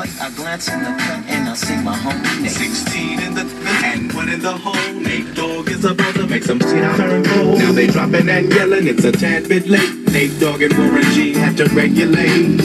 plate, 0.00 0.22
I 0.22 0.30
glance 0.30 0.68
in 0.68 0.78
the 0.80 0.92
front 1.02 1.28
and 1.28 1.48
I 1.48 1.54
see 1.54 1.76
my 1.82 1.96
homie 1.96 2.42
Nate. 2.42 2.50
16 2.50 3.20
in 3.20 3.34
the 3.34 3.44
and 3.84 4.12
one 4.12 4.28
in 4.28 4.40
the 4.40 4.52
hole. 4.52 5.00
Nate 5.00 5.34
Dogg 5.34 5.68
is 5.68 5.84
about 5.84 6.14
to 6.14 6.26
make 6.26 6.42
some 6.42 6.60
shit 6.60 6.96
turn 6.96 7.24
cold. 7.24 7.58
Now 7.58 7.72
they 7.72 7.86
dropping 7.86 8.28
and 8.28 8.52
yelling, 8.52 8.86
it's 8.86 9.04
a 9.04 9.12
tad 9.12 9.48
bit 9.48 9.66
late. 9.66 9.94
Nate 10.12 10.38
Dogg 10.40 10.62
and 10.62 10.76
Warren 10.76 11.04
G 11.12 11.34
had 11.34 11.56
to 11.58 11.64
regulate. 11.74 12.60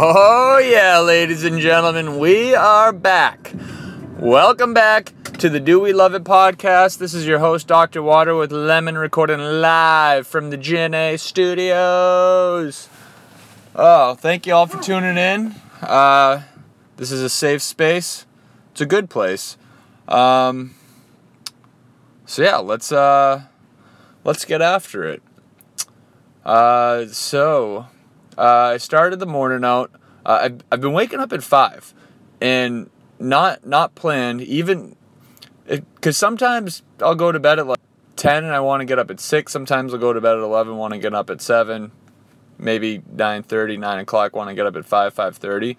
Oh, 0.00 0.58
yeah, 0.58 1.00
ladies 1.00 1.44
and 1.44 1.58
gentlemen, 1.60 2.18
we 2.18 2.54
are 2.54 2.92
back. 2.92 3.47
Welcome 4.18 4.74
back 4.74 5.12
to 5.34 5.48
the 5.48 5.60
Do 5.60 5.78
We 5.78 5.92
Love 5.92 6.12
It 6.12 6.24
podcast. 6.24 6.98
This 6.98 7.14
is 7.14 7.24
your 7.24 7.38
host, 7.38 7.68
Dr. 7.68 8.02
Water, 8.02 8.34
with 8.34 8.50
Lemon, 8.50 8.98
recording 8.98 9.38
live 9.38 10.26
from 10.26 10.50
the 10.50 10.56
GNA 10.56 11.18
studios. 11.18 12.88
Oh, 13.76 14.16
thank 14.16 14.44
you 14.44 14.54
all 14.54 14.66
for 14.66 14.82
tuning 14.82 15.16
in. 15.16 15.54
Uh, 15.80 16.42
this 16.96 17.12
is 17.12 17.22
a 17.22 17.28
safe 17.28 17.62
space, 17.62 18.26
it's 18.72 18.80
a 18.80 18.86
good 18.86 19.08
place. 19.08 19.56
Um, 20.08 20.74
so, 22.26 22.42
yeah, 22.42 22.56
let's, 22.56 22.90
uh, 22.90 23.42
let's 24.24 24.44
get 24.44 24.60
after 24.60 25.04
it. 25.04 25.22
Uh, 26.44 27.06
so, 27.06 27.86
uh, 28.36 28.72
I 28.72 28.78
started 28.78 29.20
the 29.20 29.26
morning 29.26 29.64
out. 29.64 29.92
Uh, 30.26 30.40
I've, 30.42 30.60
I've 30.72 30.80
been 30.80 30.92
waking 30.92 31.20
up 31.20 31.32
at 31.32 31.44
five, 31.44 31.94
and 32.40 32.90
not 33.18 33.66
not 33.66 33.94
planned. 33.94 34.40
Even 34.42 34.96
because 35.66 36.16
sometimes 36.16 36.82
I'll 37.00 37.14
go 37.14 37.32
to 37.32 37.40
bed 37.40 37.58
at 37.58 37.66
like 37.66 37.78
ten 38.16 38.44
and 38.44 38.54
I 38.54 38.60
want 38.60 38.80
to 38.80 38.84
get 38.84 38.98
up 38.98 39.10
at 39.10 39.20
six. 39.20 39.52
Sometimes 39.52 39.92
I'll 39.92 40.00
go 40.00 40.12
to 40.12 40.20
bed 40.20 40.36
at 40.36 40.42
eleven, 40.42 40.76
want 40.76 40.94
to 40.94 40.98
get 40.98 41.14
up 41.14 41.30
at 41.30 41.40
seven, 41.40 41.92
maybe 42.58 42.98
9.30, 42.98 43.78
9 43.78 43.98
o'clock, 44.00 44.34
want 44.34 44.48
to 44.48 44.54
get 44.54 44.66
up 44.66 44.76
at 44.76 44.84
five, 44.84 45.14
five 45.14 45.36
thirty. 45.36 45.76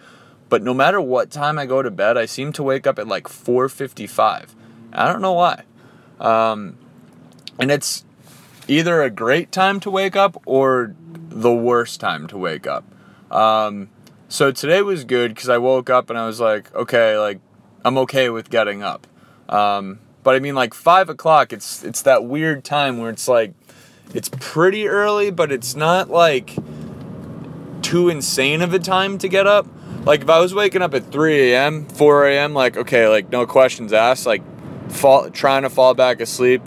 But 0.49 0.63
no 0.63 0.73
matter 0.73 0.99
what 0.99 1.29
time 1.29 1.59
I 1.59 1.65
go 1.65 1.81
to 1.81 1.91
bed, 1.91 2.17
I 2.17 2.25
seem 2.25 2.51
to 2.53 2.63
wake 2.63 2.87
up 2.87 2.97
at 2.97 3.07
like 3.07 3.27
four 3.27 3.69
fifty 3.69 4.07
five. 4.07 4.55
I 4.91 5.11
don't 5.11 5.21
know 5.21 5.33
why. 5.33 5.63
Um, 6.19 6.77
and 7.59 7.69
it's 7.71 8.03
either 8.67 9.01
a 9.03 9.09
great 9.09 9.51
time 9.51 9.79
to 9.81 9.91
wake 9.91 10.15
up 10.15 10.41
or 10.45 10.95
the 11.29 11.53
worst 11.53 11.99
time 11.99 12.27
to 12.27 12.37
wake 12.37 12.65
up. 12.65 12.83
Um, 13.31 13.89
so 14.29 14.51
today 14.51 14.81
was 14.83 15.03
good 15.03 15.33
because 15.33 15.49
I 15.49 15.57
woke 15.57 15.89
up 15.89 16.09
and 16.09 16.17
I 16.17 16.25
was 16.27 16.39
like, 16.39 16.73
okay, 16.73 17.17
like 17.17 17.39
I'm 17.83 17.97
okay 17.97 18.29
with 18.29 18.49
getting 18.49 18.83
up. 18.83 19.07
Um, 19.49 19.99
but 20.21 20.35
I 20.35 20.39
mean, 20.39 20.53
like 20.53 20.73
five 20.75 21.09
o'clock, 21.09 21.51
it's 21.51 21.83
it's 21.83 22.03
that 22.03 22.23
weird 22.23 22.63
time 22.63 22.99
where 22.99 23.09
it's 23.09 23.27
like 23.27 23.53
it's 24.13 24.29
pretty 24.39 24.87
early, 24.87 25.31
but 25.31 25.51
it's 25.51 25.75
not 25.75 26.09
like 26.09 26.55
too 27.81 28.07
insane 28.09 28.61
of 28.61 28.73
a 28.73 28.79
time 28.79 29.17
to 29.17 29.27
get 29.27 29.47
up. 29.47 29.65
Like 30.05 30.21
if 30.21 30.29
I 30.29 30.39
was 30.39 30.53
waking 30.53 30.83
up 30.83 30.93
at 30.93 31.11
3 31.11 31.51
a.m., 31.51 31.85
4 31.87 32.27
a.m., 32.27 32.53
like 32.53 32.77
okay, 32.77 33.07
like 33.07 33.31
no 33.31 33.47
questions 33.47 33.91
asked, 33.91 34.27
like 34.27 34.43
fall 34.91 35.29
trying 35.31 35.63
to 35.63 35.69
fall 35.69 35.93
back 35.93 36.21
asleep 36.21 36.61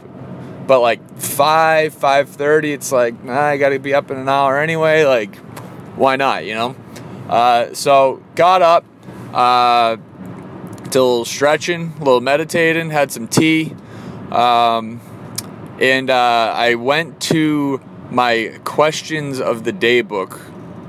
but 0.64 0.80
like 0.80 1.00
5 1.18 1.92
5.30 1.92 2.64
it's 2.72 2.92
like 2.92 3.22
nah, 3.24 3.40
i 3.40 3.56
gotta 3.56 3.80
be 3.80 3.94
up 3.94 4.12
in 4.12 4.16
an 4.16 4.28
hour 4.28 4.58
anyway 4.58 5.04
like 5.04 5.34
why 5.96 6.14
not 6.14 6.44
you 6.44 6.54
know 6.54 6.76
uh, 7.32 7.72
so 7.74 8.22
got 8.34 8.62
up 8.62 8.84
uh, 9.32 9.96
did 10.84 10.96
a 10.96 11.02
little 11.02 11.24
stretching 11.24 11.92
a 11.96 11.98
little 11.98 12.20
meditating 12.20 12.90
had 12.90 13.10
some 13.10 13.26
tea 13.26 13.74
um, 14.30 15.00
and 15.80 16.10
uh, 16.10 16.52
i 16.54 16.74
went 16.74 17.20
to 17.20 17.80
my 18.10 18.58
questions 18.64 19.40
of 19.40 19.64
the 19.64 19.72
day 19.72 20.00
book 20.02 20.38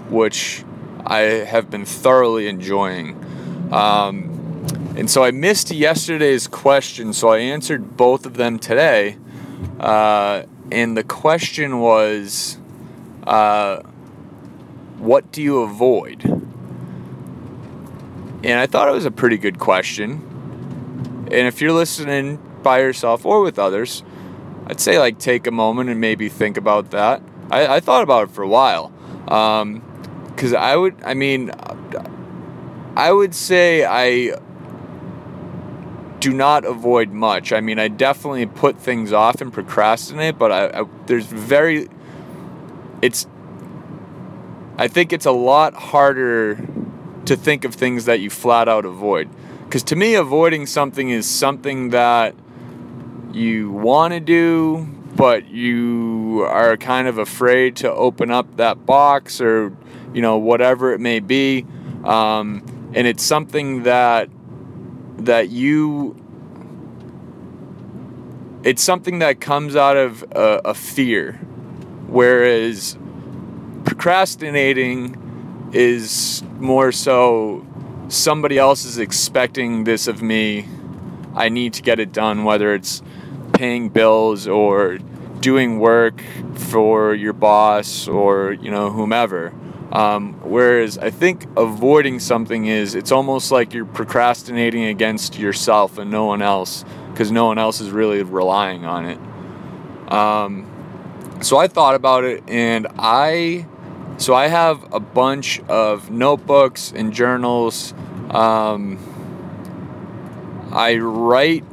which 0.09 0.63
i 1.05 1.19
have 1.19 1.69
been 1.69 1.85
thoroughly 1.85 2.47
enjoying 2.47 3.15
um, 3.71 4.29
and 4.95 5.09
so 5.09 5.23
i 5.23 5.31
missed 5.31 5.71
yesterday's 5.71 6.47
question 6.47 7.13
so 7.13 7.29
i 7.29 7.37
answered 7.37 7.97
both 7.97 8.25
of 8.25 8.35
them 8.35 8.59
today 8.59 9.17
uh, 9.79 10.43
and 10.71 10.95
the 10.97 11.03
question 11.03 11.79
was, 11.79 12.57
uh, 13.23 13.81
what 14.97 15.31
do 15.31 15.41
you 15.41 15.61
avoid? 15.61 16.42
And 18.43 18.59
I 18.59 18.67
thought 18.67 18.89
it 18.89 18.91
was 18.91 19.05
a 19.05 19.11
pretty 19.11 19.37
good 19.37 19.57
question. 19.57 21.27
And 21.31 21.47
if 21.47 21.61
you're 21.61 21.71
listening 21.71 22.39
by 22.61 22.79
yourself 22.79 23.25
or 23.25 23.41
with 23.41 23.57
others, 23.57 24.03
I'd 24.67 24.79
say 24.79 24.99
like 24.99 25.17
take 25.17 25.47
a 25.47 25.51
moment 25.51 25.89
and 25.89 25.99
maybe 25.99 26.29
think 26.29 26.57
about 26.57 26.91
that. 26.91 27.21
I, 27.49 27.75
I 27.75 27.79
thought 27.79 28.03
about 28.03 28.29
it 28.29 28.31
for 28.31 28.43
a 28.43 28.47
while. 28.47 28.91
Um, 29.27 29.81
because 30.27 30.53
I 30.53 30.75
would, 30.75 30.95
I 31.05 31.13
mean, 31.13 31.51
I 32.95 33.11
would 33.11 33.33
say 33.35 33.85
I 33.85 34.37
do 36.19 36.33
not 36.33 36.65
avoid 36.65 37.11
much. 37.11 37.53
I 37.53 37.61
mean, 37.61 37.79
I 37.79 37.87
definitely 37.87 38.45
put 38.45 38.79
things 38.79 39.13
off 39.13 39.41
and 39.41 39.53
procrastinate, 39.53 40.37
but 40.37 40.51
I, 40.51 40.81
I, 40.81 40.85
there's 41.05 41.25
very 41.25 41.87
it's 43.01 43.27
I 44.77 44.87
think 44.87 45.13
it's 45.13 45.25
a 45.25 45.31
lot 45.31 45.73
harder 45.73 46.55
to 47.25 47.35
think 47.35 47.65
of 47.65 47.73
things 47.73 48.05
that 48.05 48.19
you 48.19 48.29
flat 48.29 48.67
out 48.67 48.85
avoid. 48.85 49.29
Cuz 49.69 49.83
to 49.83 49.95
me 49.95 50.15
avoiding 50.15 50.65
something 50.65 51.09
is 51.09 51.25
something 51.25 51.89
that 51.89 52.35
you 53.31 53.71
want 53.71 54.13
to 54.13 54.19
do, 54.19 54.87
but 55.15 55.47
you 55.47 56.45
are 56.47 56.77
kind 56.77 57.07
of 57.07 57.17
afraid 57.17 57.75
to 57.77 57.91
open 57.91 58.31
up 58.31 58.57
that 58.57 58.85
box 58.85 59.41
or 59.41 59.73
you 60.13 60.21
know 60.21 60.37
whatever 60.37 60.93
it 60.93 60.99
may 60.99 61.19
be. 61.19 61.65
Um, 62.03 62.63
and 62.93 63.07
it's 63.07 63.23
something 63.23 63.83
that 63.83 64.29
that 65.17 65.49
you 65.49 66.15
it's 68.63 68.81
something 68.81 69.19
that 69.19 69.41
comes 69.41 69.75
out 69.75 69.97
of 69.97 70.23
a, 70.31 70.61
a 70.65 70.73
fear 70.73 71.33
whereas 72.07 72.97
procrastinating 73.83 75.17
is 75.73 76.43
more 76.59 76.91
so 76.91 77.65
somebody 78.07 78.57
else 78.57 78.85
is 78.85 78.97
expecting 78.97 79.83
this 79.83 80.07
of 80.07 80.21
me 80.21 80.67
i 81.35 81.49
need 81.49 81.73
to 81.73 81.81
get 81.81 81.99
it 81.99 82.11
done 82.11 82.43
whether 82.43 82.73
it's 82.73 83.01
paying 83.53 83.89
bills 83.89 84.47
or 84.47 84.97
doing 85.39 85.79
work 85.79 86.21
for 86.55 87.13
your 87.13 87.33
boss 87.33 88.07
or 88.07 88.53
you 88.53 88.69
know 88.69 88.89
whomever 88.89 89.53
um, 89.93 90.33
whereas 90.41 90.97
I 90.97 91.11
think 91.11 91.45
avoiding 91.55 92.19
something 92.19 92.65
is 92.65 92.95
it's 92.95 93.11
almost 93.11 93.51
like 93.51 93.75
you're 93.75 93.85
procrastinating 93.85 94.85
against 94.85 95.37
yourself 95.37 95.99
and 95.99 96.09
no 96.09 96.25
one 96.25 96.41
else 96.41 96.83
because 97.11 97.31
no 97.31 97.45
one 97.45 97.59
else 97.59 97.79
is 97.79 97.91
really 97.91 98.23
relying 98.23 98.85
on 98.85 99.05
it. 99.05 100.11
Um, 100.11 101.37
so 101.43 101.57
I 101.57 101.67
thought 101.67 101.93
about 101.93 102.23
it 102.23 102.43
and 102.47 102.87
I 102.97 103.67
so 104.17 104.33
I 104.33 104.47
have 104.47 104.93
a 104.93 104.99
bunch 104.99 105.59
of 105.61 106.11
notebooks 106.11 106.93
and 106.95 107.13
journals. 107.13 107.93
Um, 108.29 108.99
I 110.71 110.97
write 110.97 111.63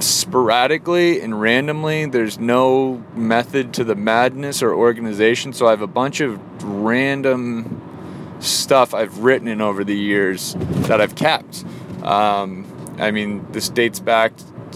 sporadically 0.00 1.20
and 1.20 1.40
randomly. 1.40 2.06
There's 2.06 2.38
no 2.38 3.02
method 3.14 3.74
to 3.74 3.84
the 3.84 3.94
madness 3.94 4.62
or 4.62 4.74
organization. 4.74 5.52
So 5.52 5.66
I 5.66 5.70
have 5.70 5.82
a 5.82 5.86
bunch 5.86 6.20
of 6.20 6.40
random 6.62 7.82
stuff 8.40 8.94
I've 8.94 9.18
written 9.18 9.48
in 9.48 9.60
over 9.60 9.84
the 9.84 9.96
years 9.96 10.54
that 10.88 11.00
I've 11.00 11.14
kept. 11.14 11.64
Um, 12.02 12.66
I 12.98 13.10
mean, 13.10 13.46
this 13.52 13.68
dates 13.68 14.00
back 14.00 14.32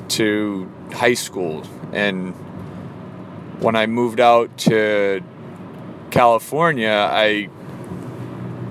to 0.08 0.70
high 0.92 1.14
school. 1.14 1.62
And 1.92 2.34
when 3.60 3.76
I 3.76 3.86
moved 3.86 4.20
out 4.20 4.56
to 4.58 5.22
California, 6.12 7.08
I 7.10 7.48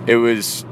it 0.07 0.15
was 0.15 0.63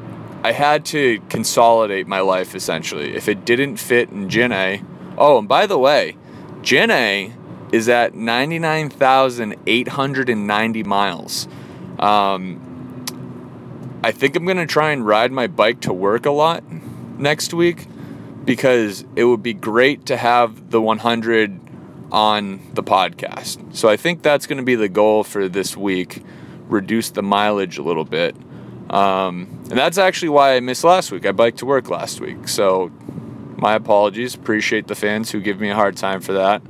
I 0.44 0.54
had 0.54 0.86
to 0.86 1.19
consolidate 1.27 2.07
my 2.07 2.21
life 2.21 2.56
essentially. 2.56 3.13
If 3.13 3.27
it 3.27 3.44
didn't 3.44 3.75
fit 3.75 4.10
in 4.10 4.30
Gen 4.30 4.54
A, 4.54 4.81
Oh, 5.19 5.38
and 5.38 5.48
by 5.50 5.68
the 5.68 5.77
way, 5.77 6.16
Gen 6.62 6.89
A 6.92 7.33
is 7.74 7.89
at 7.89 8.16
99,890 8.16 10.83
miles. 10.83 11.50
Um, 12.00 13.06
I 14.01 14.13
think 14.13 14.38
I'm 14.38 14.45
going 14.45 14.56
to 14.57 14.66
try 14.66 14.92
and 14.92 15.06
ride 15.06 15.33
my 15.33 15.48
bike 15.48 15.81
to 15.81 15.92
work 15.92 16.25
a 16.25 16.31
lot 16.31 16.63
next 17.19 17.54
week 17.54 17.86
because 18.45 19.04
it 19.18 19.25
would 19.25 19.44
be 19.44 19.54
great 19.54 20.06
to 20.06 20.16
have 20.16 20.71
the 20.71 20.80
100 20.80 21.60
on 22.13 22.62
the 22.74 22.81
podcast. 22.81 23.75
So 23.75 23.89
I 23.89 23.98
think 23.98 24.21
that's 24.21 24.48
going 24.48 24.60
to 24.60 24.63
be 24.63 24.75
the 24.75 24.88
goal 24.88 25.25
for 25.25 25.50
this 25.50 25.75
week 25.75 26.24
reduce 26.69 27.10
the 27.10 27.21
mileage 27.21 27.77
a 27.77 27.83
little 27.83 28.06
bit. 28.06 28.36
Um, 28.89 29.48
and 29.69 29.77
that's 29.77 29.98
actually 29.98 30.30
why 30.30 30.56
I 30.56 30.62
missed 30.62 30.83
last 30.83 31.12
week. 31.12 31.25
I 31.25 31.31
biked 31.31 31.60
to 31.60 31.66
work 31.66 31.89
last 31.89 32.21
week. 32.21 32.48
So 32.48 32.92
My 33.57 33.74
apologies. 33.74 34.36
Appreciate 34.36 34.88
the 34.88 34.95
fans 34.95 35.31
who 35.31 35.42
give 35.42 35.60
me 35.60 35.69
a 35.69 35.75
hard 35.75 35.98
time 35.98 36.21
for 36.21 36.33
that. 36.33 36.62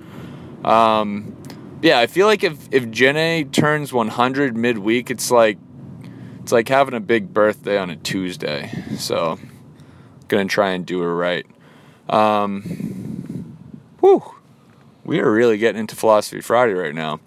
Um, 0.65 1.35
yeah, 1.81 1.99
I 1.99 2.07
feel 2.07 2.25
like 2.25 2.43
if 2.43 2.67
if 2.71 2.89
Jenny 2.89 3.45
turns 3.45 3.93
100 3.93 4.57
midweek, 4.57 5.11
it's 5.11 5.29
like 5.29 5.57
it's 6.41 6.51
like 6.51 6.67
having 6.67 6.95
a 6.95 6.99
big 6.99 7.31
birthday 7.33 7.77
on 7.77 7.89
a 7.91 7.95
Tuesday. 7.95 8.71
So, 8.97 9.37
gonna 10.27 10.45
try 10.45 10.71
and 10.71 10.85
do 10.85 11.03
it 11.03 11.05
right. 11.05 11.45
Um, 12.09 13.55
whew, 13.99 14.23
we 15.05 15.19
are 15.19 15.31
really 15.31 15.57
getting 15.59 15.79
into 15.79 15.95
Philosophy 15.95 16.41
Friday 16.41 16.73
right 16.73 16.95
now. 16.95 17.19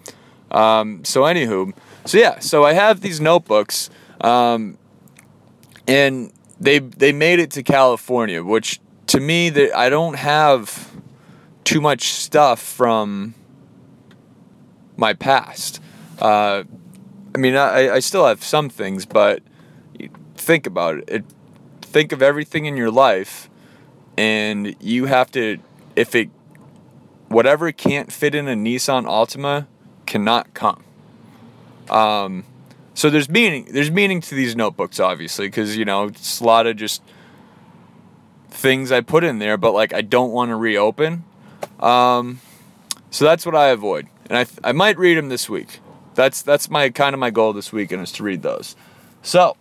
Um, 0.51 1.05
so, 1.05 1.21
anywho, 1.21 1.73
so 2.05 2.17
yeah, 2.17 2.39
so 2.39 2.63
I 2.63 2.73
have 2.73 3.01
these 3.01 3.21
notebooks, 3.21 3.89
um, 4.21 4.77
and 5.87 6.31
they 6.59 6.79
they 6.79 7.11
made 7.11 7.39
it 7.39 7.51
to 7.51 7.63
California, 7.63 8.43
which 8.43 8.79
to 9.07 9.19
me 9.19 9.49
that 9.49 9.75
I 9.75 9.89
don't 9.89 10.15
have 10.15 10.91
too 11.63 11.81
much 11.81 12.13
stuff 12.13 12.59
from 12.59 13.35
my 14.97 15.13
past. 15.13 15.81
Uh, 16.19 16.63
I 17.35 17.37
mean, 17.37 17.55
I, 17.55 17.95
I 17.95 17.99
still 17.99 18.25
have 18.27 18.43
some 18.43 18.69
things, 18.69 19.05
but 19.05 19.41
think 20.35 20.65
about 20.67 20.97
it. 20.97 21.09
it. 21.09 21.25
Think 21.81 22.11
of 22.11 22.23
everything 22.23 22.65
in 22.65 22.75
your 22.75 22.89
life, 22.89 23.49
and 24.17 24.75
you 24.79 25.05
have 25.05 25.31
to, 25.33 25.59
if 25.95 26.15
it, 26.15 26.29
whatever 27.27 27.71
can't 27.71 28.11
fit 28.11 28.33
in 28.33 28.47
a 28.47 28.55
Nissan 28.55 29.05
Altima, 29.05 29.67
cannot 30.07 30.55
come. 30.55 30.83
Um, 31.89 32.43
so 32.93 33.09
there's 33.09 33.29
meaning. 33.29 33.67
There's 33.71 33.91
meaning 33.91 34.21
to 34.21 34.35
these 34.35 34.55
notebooks, 34.55 34.99
obviously, 34.99 35.47
because 35.47 35.77
you 35.77 35.85
know 35.85 36.05
it's 36.05 36.39
a 36.39 36.43
lot 36.43 36.67
of 36.67 36.77
just 36.77 37.01
things 38.49 38.91
I 38.91 39.01
put 39.01 39.23
in 39.23 39.39
there, 39.39 39.57
but 39.57 39.71
like 39.71 39.93
I 39.93 40.01
don't 40.01 40.31
want 40.31 40.49
to 40.49 40.55
reopen. 40.55 41.23
Um, 41.79 42.39
so 43.09 43.25
that's 43.25 43.45
what 43.45 43.55
I 43.55 43.69
avoid, 43.69 44.07
and 44.29 44.37
I 44.37 44.69
I 44.69 44.71
might 44.71 44.97
read 44.97 45.17
them 45.17 45.29
this 45.29 45.49
week. 45.49 45.79
That's 46.15 46.41
that's 46.41 46.69
my 46.69 46.89
kind 46.89 47.13
of 47.13 47.19
my 47.19 47.31
goal 47.31 47.53
this 47.53 47.73
weekend 47.73 48.03
is 48.03 48.11
to 48.13 48.23
read 48.23 48.43
those. 48.43 48.75
So 49.21 49.57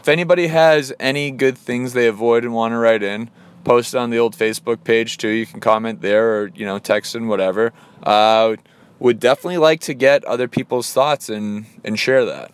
if 0.00 0.08
anybody 0.08 0.48
has 0.48 0.92
any 1.00 1.30
good 1.30 1.56
things 1.56 1.94
they 1.94 2.06
avoid 2.06 2.44
and 2.44 2.52
want 2.52 2.72
to 2.72 2.78
write 2.78 3.02
in, 3.02 3.30
post 3.64 3.94
on 3.94 4.10
the 4.10 4.18
old 4.18 4.36
Facebook 4.36 4.84
page 4.84 5.18
too. 5.18 5.28
You 5.28 5.46
can 5.46 5.60
comment 5.60 6.02
there 6.02 6.40
or 6.40 6.50
you 6.54 6.66
know 6.66 6.78
text 6.78 7.14
and 7.14 7.28
whatever. 7.28 7.72
Uh, 8.02 8.56
would 9.04 9.20
definitely 9.20 9.58
like 9.58 9.80
to 9.80 9.92
get 9.92 10.24
other 10.24 10.48
people's 10.48 10.90
thoughts 10.90 11.28
and 11.28 11.66
and 11.84 11.98
share 11.98 12.24
that. 12.24 12.50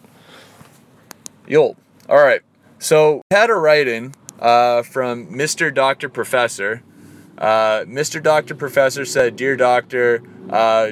Yo, 1.47 1.77
all 2.09 2.19
right. 2.19 2.43
So 2.81 3.23
had 3.31 3.51
a 3.51 3.55
write 3.55 3.87
in 3.87 4.15
uh, 4.41 4.83
from 4.83 5.29
Mr. 5.29 5.73
Doctor 5.73 6.09
Professor. 6.09 6.83
Uh, 7.39 7.85
Mr. 7.85 8.21
Doctor 8.21 8.57
Professor 8.57 9.05
said, 9.05 9.37
"Dear 9.37 9.57
Doctor, 9.57 10.23
uh, 10.51 10.91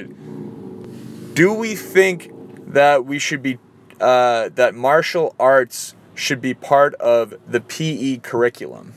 do 1.33 1.53
we 1.53 1.75
think 1.75 2.31
that 2.67 3.05
we 3.05 3.19
should 3.19 3.43
be 3.43 3.59
uh, 3.99 4.49
that 4.55 4.75
martial 4.75 5.35
arts 5.37 5.93
should 6.15 6.39
be 6.39 6.53
part 6.53 6.95
of 6.95 7.33
the 7.45 7.59
PE 7.59 8.19
curriculum?" 8.19 8.93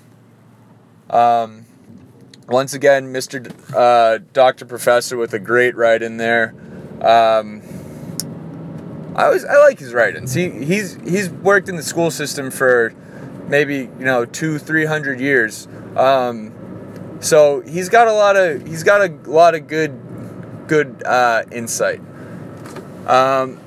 Um, 1.10 1.66
once 2.48 2.74
again, 2.74 3.12
Mr. 3.12 3.42
D- 3.42 3.50
uh, 3.74 4.18
Doctor 4.32 4.64
Professor 4.64 5.16
with 5.16 5.32
a 5.34 5.38
great 5.38 5.76
write 5.76 6.02
in 6.02 6.16
there. 6.16 6.54
Um, 7.00 7.62
I 9.14 9.24
always 9.24 9.44
I 9.44 9.58
like 9.58 9.78
his 9.78 9.92
writings. 9.92 10.32
He 10.32 10.50
he's 10.50 10.94
he's 11.02 11.28
worked 11.28 11.68
in 11.68 11.76
the 11.76 11.82
school 11.82 12.10
system 12.10 12.50
for 12.50 12.94
maybe 13.48 13.90
you 13.98 14.04
know 14.04 14.24
two 14.24 14.58
three 14.58 14.86
hundred 14.86 15.20
years. 15.20 15.68
Um, 15.96 16.54
so 17.20 17.60
he's 17.60 17.88
got 17.88 18.08
a 18.08 18.12
lot 18.12 18.36
of 18.36 18.66
he's 18.66 18.82
got 18.82 19.02
a 19.02 19.12
lot 19.30 19.54
of 19.54 19.68
good 19.68 19.98
good 20.66 21.02
uh, 21.04 21.44
insight. 21.52 22.00
Um, 23.06 23.60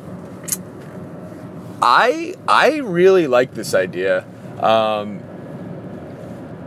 I 1.81 2.33
I 2.47 2.77
really 2.77 3.27
like 3.27 3.53
this 3.53 3.73
idea. 3.75 4.25
Um, 4.59 5.21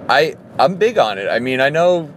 I 0.09 0.37
I'm 0.59 0.77
big 0.77 0.99
on 0.99 1.19
it. 1.19 1.29
I 1.29 1.39
mean, 1.39 1.61
I 1.61 1.69
know 1.69 2.13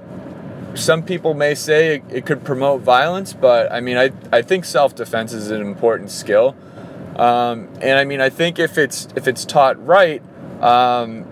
some 0.73 1.03
people 1.03 1.33
may 1.33 1.53
say 1.55 1.95
it, 1.95 2.03
it 2.09 2.25
could 2.25 2.43
promote 2.43 2.81
violence, 2.81 3.33
but 3.33 3.71
I 3.71 3.81
mean, 3.81 3.97
I 3.97 4.11
I 4.31 4.41
think 4.41 4.65
self 4.65 4.95
defense 4.95 5.33
is 5.33 5.51
an 5.51 5.61
important 5.61 6.11
skill. 6.11 6.55
Um, 7.15 7.69
and 7.81 7.99
I 7.99 8.05
mean, 8.05 8.21
I 8.21 8.29
think 8.29 8.57
if 8.57 8.77
it's 8.77 9.07
if 9.15 9.27
it's 9.27 9.45
taught 9.45 9.83
right, 9.85 10.23
um, 10.61 11.25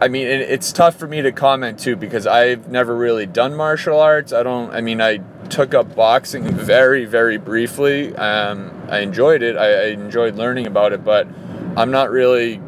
I 0.00 0.08
mean, 0.08 0.26
it, 0.26 0.40
it's 0.40 0.72
tough 0.72 0.96
for 0.96 1.06
me 1.06 1.22
to 1.22 1.32
comment 1.32 1.78
too 1.78 1.96
because 1.96 2.26
I've 2.26 2.68
never 2.68 2.96
really 2.96 3.26
done 3.26 3.54
martial 3.54 4.00
arts. 4.00 4.32
I 4.32 4.42
don't. 4.42 4.72
I 4.72 4.80
mean, 4.80 5.00
I 5.00 5.18
took 5.48 5.74
up 5.74 5.94
boxing 5.94 6.44
very 6.44 7.04
very 7.04 7.36
briefly. 7.36 8.14
Um, 8.16 8.86
I 8.88 9.00
enjoyed 9.00 9.42
it. 9.42 9.56
I, 9.56 9.66
I 9.66 9.84
enjoyed 9.88 10.36
learning 10.36 10.66
about 10.66 10.92
it, 10.92 11.04
but 11.04 11.28
I'm 11.76 11.90
not 11.90 12.10
really 12.10 12.60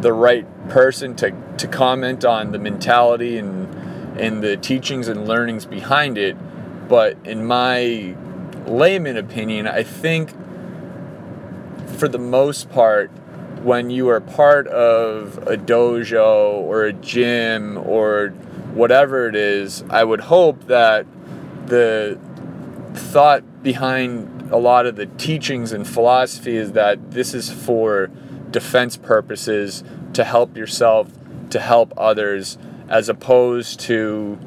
the 0.00 0.12
right 0.12 0.46
person 0.68 1.14
to 1.16 1.32
to 1.58 1.66
comment 1.68 2.24
on 2.24 2.52
the 2.52 2.58
mentality 2.58 3.38
and 3.38 3.68
and 4.18 4.42
the 4.42 4.56
teachings 4.56 5.08
and 5.08 5.26
learnings 5.26 5.64
behind 5.66 6.18
it. 6.18 6.36
But 6.88 7.16
in 7.24 7.44
my 7.44 8.14
layman 8.66 9.16
opinion, 9.16 9.66
I 9.66 9.82
think 9.82 10.30
for 11.96 12.08
the 12.08 12.18
most 12.18 12.70
part, 12.70 13.10
when 13.62 13.90
you 13.90 14.08
are 14.08 14.20
part 14.20 14.66
of 14.66 15.38
a 15.46 15.56
dojo 15.56 16.54
or 16.54 16.84
a 16.84 16.92
gym 16.92 17.78
or 17.78 18.28
whatever 18.74 19.28
it 19.28 19.36
is, 19.36 19.84
I 19.88 20.04
would 20.04 20.22
hope 20.22 20.66
that 20.66 21.06
the 21.66 22.18
thought 22.94 23.62
behind 23.62 24.50
a 24.50 24.56
lot 24.56 24.84
of 24.86 24.96
the 24.96 25.06
teachings 25.06 25.72
and 25.72 25.86
philosophy 25.86 26.56
is 26.56 26.72
that 26.72 27.12
this 27.12 27.32
is 27.34 27.50
for 27.50 28.10
defense 28.50 28.96
purposes 28.96 29.82
to 30.14 30.24
help 30.24 30.56
yourself, 30.56 31.10
to 31.50 31.60
help 31.60 31.92
others, 31.96 32.58
as 32.88 33.08
opposed 33.08 33.80
to 33.80 34.38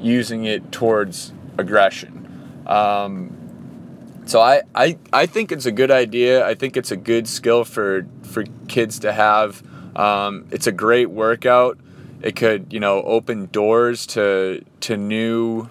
using 0.00 0.44
it 0.44 0.72
towards 0.72 1.32
aggression. 1.58 2.62
Um, 2.66 4.22
so 4.26 4.40
I, 4.40 4.62
I, 4.74 4.98
I 5.12 5.26
think 5.26 5.52
it's 5.52 5.66
a 5.66 5.72
good 5.72 5.90
idea. 5.90 6.46
I 6.46 6.54
think 6.54 6.76
it's 6.76 6.90
a 6.90 6.96
good 6.96 7.28
skill 7.28 7.64
for, 7.64 8.06
for 8.22 8.44
kids 8.68 8.98
to 9.00 9.12
have. 9.12 9.62
Um, 9.96 10.46
it's 10.50 10.66
a 10.66 10.72
great 10.72 11.10
workout. 11.10 11.78
It 12.22 12.36
could, 12.36 12.72
you 12.72 12.78
know, 12.78 13.02
open 13.02 13.46
doors 13.46 14.06
to 14.06 14.64
to 14.80 14.96
new 14.96 15.70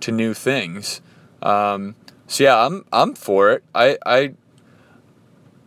to 0.00 0.10
new 0.10 0.32
things. 0.32 1.02
Um, 1.42 1.96
so 2.26 2.44
yeah, 2.44 2.64
I'm 2.64 2.84
I'm 2.92 3.14
for 3.14 3.52
it. 3.52 3.62
I 3.74 3.98
I 4.06 4.34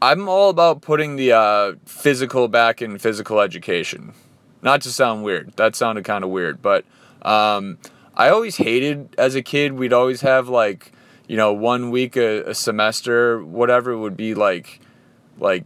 I'm 0.01 0.29
all 0.29 0.49
about 0.49 0.81
putting 0.81 1.15
the 1.15 1.31
uh, 1.31 1.73
physical 1.85 2.47
back 2.47 2.81
in 2.81 2.97
physical 2.99 3.39
education. 3.39 4.13
Not 4.61 4.81
to 4.81 4.91
sound 4.91 5.23
weird. 5.23 5.53
That 5.55 5.75
sounded 5.75 6.05
kind 6.05 6.23
of 6.23 6.29
weird, 6.29 6.61
but 6.61 6.85
um, 7.23 7.77
I 8.15 8.29
always 8.29 8.57
hated 8.57 9.15
as 9.17 9.35
a 9.35 9.41
kid. 9.41 9.73
We'd 9.73 9.93
always 9.93 10.21
have 10.21 10.49
like 10.49 10.91
you 11.27 11.37
know 11.37 11.53
one 11.53 11.89
week 11.89 12.15
a, 12.15 12.43
a 12.43 12.53
semester, 12.53 13.43
whatever 13.43 13.97
would 13.97 14.17
be 14.17 14.33
like, 14.33 14.79
like 15.39 15.63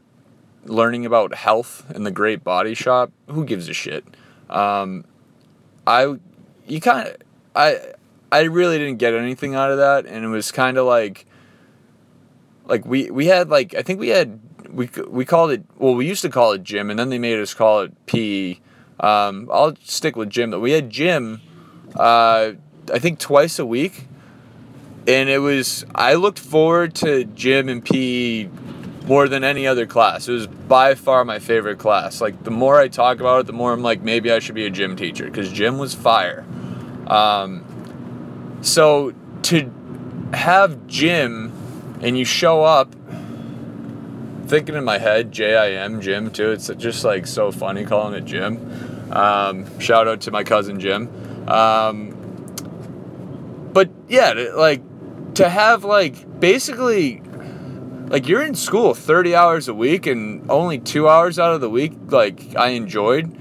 learning 0.65 1.05
about 1.05 1.33
health 1.33 1.89
in 1.93 2.03
the 2.03 2.11
Great 2.11 2.43
Body 2.43 2.73
Shop. 2.73 3.11
Who 3.27 3.45
gives 3.45 3.67
a 3.67 3.73
shit? 3.73 4.05
Um, 4.50 5.05
I 5.85 6.15
you 6.67 6.79
kind 6.79 7.09
of 7.09 7.17
I 7.55 7.79
I 8.31 8.43
really 8.43 8.77
didn't 8.77 8.97
get 8.97 9.13
anything 9.13 9.55
out 9.55 9.71
of 9.71 9.77
that, 9.77 10.05
and 10.05 10.23
it 10.23 10.29
was 10.29 10.51
kind 10.51 10.77
of 10.77 10.85
like 10.85 11.25
like 12.72 12.86
we 12.86 13.12
we 13.12 13.28
had 13.28 13.50
like 13.50 13.75
I 13.75 13.82
think 13.82 14.00
we 14.00 14.10
had 14.10 14.40
we 14.72 14.90
we 15.08 15.25
called 15.25 15.51
it 15.51 15.66
well 15.78 15.94
we 15.94 16.08
used 16.08 16.22
to 16.22 16.30
call 16.30 16.54
it 16.54 16.63
gym 16.63 16.90
and 16.90 16.98
then 16.98 17.10
they 17.10 17.20
made 17.20 17.38
us 17.38 17.54
call 17.54 17.82
it 17.82 18.06
PE. 18.06 18.58
Um, 19.01 19.50
I'll 19.51 19.75
stick 19.84 20.16
with 20.16 20.30
gym 20.30 20.51
though. 20.51 20.60
We 20.60 20.72
had 20.72 20.90
gym, 20.90 21.42
uh, 21.96 22.54
I 22.94 23.00
think 23.00 23.20
twice 23.20 23.60
a 23.60 23.66
week, 23.66 24.08
and 25.06 25.28
it 25.28 25.40
was 25.40 25.86
I 25.94 26.13
looked 26.13 26.40
forward 26.40 26.96
to 26.96 27.25
gym 27.25 27.68
and 27.68 27.84
PE 27.84 28.48
more 29.06 29.28
than 29.28 29.44
any 29.44 29.68
other 29.68 29.86
class. 29.86 30.30
It 30.30 30.34
was 30.34 30.48
by 30.48 30.96
far 30.96 31.25
my 31.25 31.40
favorite 31.40 31.78
class. 31.78 32.22
Like 32.22 32.44
the 32.44 32.51
more 32.51 32.80
I 32.80 32.88
talk 32.88 33.20
about 33.20 33.42
it, 33.42 33.48
the 33.48 33.54
more 33.54 33.74
I'm 33.74 33.84
like 33.84 34.01
maybe 34.01 34.32
I 34.32 34.40
should 34.40 34.56
be 34.56 34.66
a 34.66 34.70
gym 34.70 34.96
teacher 34.96 35.25
because 35.25 35.51
gym 35.51 35.78
was 35.78 35.94
fire. 35.94 36.46
Um, 37.08 37.66
so 38.62 39.13
to 39.44 39.70
have 40.34 40.88
gym 40.88 41.50
and 42.01 42.17
you 42.17 42.25
show 42.25 42.63
up 42.63 42.93
thinking 44.48 44.75
in 44.75 44.84
my 44.84 44.98
head 44.98 45.31
j-i-m 45.31 46.01
jim 46.01 46.31
too. 46.31 46.51
It's 46.51 46.67
just 46.77 47.03
like 47.03 47.25
so 47.27 47.51
funny 47.51 47.86
calling 47.86 48.15
it 48.15 48.25
jim. 48.25 49.12
Um, 49.12 49.79
shout 49.79 50.08
out 50.08 50.22
to 50.22 50.31
my 50.31 50.43
cousin 50.43 50.79
jim. 50.79 51.10
Um, 51.48 52.17
but 53.74 53.89
yeah 54.10 54.34
like 54.55 54.81
to 55.36 55.48
have 55.48 55.84
like 55.84 56.39
basically 56.39 57.22
like 58.08 58.27
you're 58.27 58.43
in 58.43 58.55
school 58.55 58.93
30 58.93 59.36
hours 59.36 59.67
a 59.70 59.74
week 59.74 60.05
and 60.05 60.51
only 60.51 60.77
two 60.79 61.08
hours 61.08 61.39
out 61.39 61.53
of 61.53 61.62
the 61.62 61.70
week 61.70 61.93
like 62.08 62.55
i 62.55 62.70
enjoyed. 62.70 63.38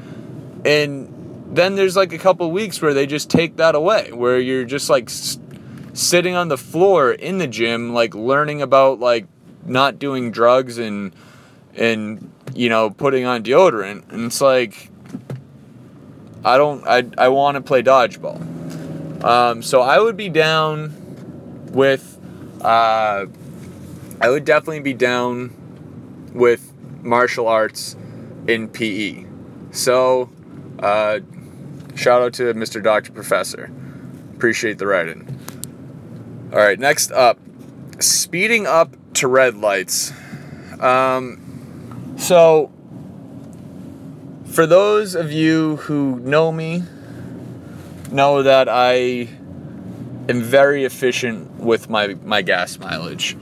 And 0.65 1.11
then 1.51 1.75
there's 1.75 1.97
like 1.97 2.13
a 2.13 2.19
couple 2.19 2.51
weeks 2.53 2.81
where 2.81 2.95
they 2.95 3.07
just 3.07 3.29
take 3.29 3.57
that 3.57 3.75
away, 3.75 4.13
where 4.13 4.39
you're 4.39 4.65
just 4.65 4.89
like 4.89 5.11
sitting 5.93 6.35
on 6.35 6.49
the 6.49 6.59
floor 6.59 7.13
in 7.13 7.39
the 7.39 7.47
gym, 7.47 7.93
like 7.93 8.15
learning 8.15 8.63
about 8.63 9.01
like 9.01 9.27
not 9.65 9.99
doing 9.99 10.31
drugs 10.31 10.79
and 10.79 11.15
and 11.75 12.31
you 12.55 12.69
know 12.69 12.91
putting 12.91 13.25
on 13.25 13.43
deodorant, 13.43 14.11
and 14.13 14.27
it's 14.27 14.41
like 14.41 14.91
I 16.45 16.57
don't 16.57 16.87
I 16.87 17.05
I 17.19 17.29
want 17.29 17.57
to 17.57 17.61
play 17.61 17.83
dodgeball. 17.83 19.25
Um, 19.25 19.63
so 19.63 19.83
I 19.83 19.99
would 19.99 20.17
be 20.17 20.29
down 20.29 20.95
with 21.73 22.19
uh, 22.63 23.27
I 24.21 24.29
would 24.29 24.45
definitely 24.45 24.81
be 24.81 24.95
down 24.95 25.55
with 26.35 26.73
martial 27.03 27.49
arts 27.49 27.97
in 28.47 28.69
PE. 28.69 29.25
So, 29.73 30.29
uh, 30.81 31.21
shout 31.95 32.23
out 32.23 32.35
to 32.35 32.55
Mr. 32.55 32.83
Doctor 32.83 33.13
Professor. 33.13 33.71
Appreciate 34.35 34.79
the 34.79 34.87
writing. 34.87 35.30
All 36.53 36.59
right, 36.59 36.81
next 36.81 37.13
up, 37.13 37.39
speeding 38.01 38.67
up 38.67 38.97
to 39.15 39.29
red 39.29 39.57
lights. 39.57 40.13
Um, 40.81 42.17
so, 42.19 42.73
for 44.47 44.67
those 44.67 45.15
of 45.15 45.31
you 45.31 45.77
who 45.77 46.19
know 46.19 46.51
me, 46.51 46.83
know 48.11 48.43
that 48.43 48.69
I 48.69 49.29
am 50.29 50.43
very 50.43 50.85
efficient 50.85 51.61
with 51.61 51.89
my, 51.89 52.15
my 52.25 52.43
gas 52.43 52.81
mileage. 52.81 53.37